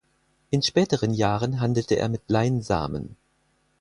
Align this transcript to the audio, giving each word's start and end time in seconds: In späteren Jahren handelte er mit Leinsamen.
In 0.49 0.63
späteren 0.63 1.13
Jahren 1.13 1.59
handelte 1.61 1.93
er 1.95 2.09
mit 2.09 2.23
Leinsamen. 2.27 3.17